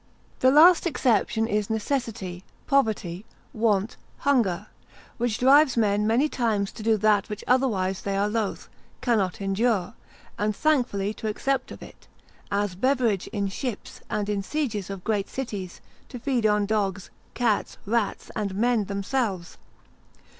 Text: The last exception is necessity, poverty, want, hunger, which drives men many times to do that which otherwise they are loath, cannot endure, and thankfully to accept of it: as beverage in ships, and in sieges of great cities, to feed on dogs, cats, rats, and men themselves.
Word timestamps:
The 0.39 0.49
last 0.49 0.87
exception 0.87 1.45
is 1.45 1.69
necessity, 1.69 2.43
poverty, 2.65 3.23
want, 3.53 3.97
hunger, 4.17 4.65
which 5.17 5.37
drives 5.37 5.77
men 5.77 6.07
many 6.07 6.27
times 6.27 6.71
to 6.71 6.81
do 6.81 6.97
that 6.97 7.29
which 7.29 7.43
otherwise 7.45 8.01
they 8.01 8.17
are 8.17 8.27
loath, 8.27 8.67
cannot 9.01 9.39
endure, 9.39 9.93
and 10.39 10.55
thankfully 10.55 11.13
to 11.13 11.27
accept 11.27 11.69
of 11.69 11.83
it: 11.83 12.07
as 12.51 12.73
beverage 12.73 13.27
in 13.27 13.47
ships, 13.47 14.01
and 14.09 14.27
in 14.27 14.41
sieges 14.41 14.89
of 14.89 15.03
great 15.03 15.29
cities, 15.29 15.81
to 16.09 16.17
feed 16.17 16.47
on 16.47 16.65
dogs, 16.65 17.11
cats, 17.35 17.77
rats, 17.85 18.31
and 18.35 18.55
men 18.55 18.85
themselves. 18.85 19.59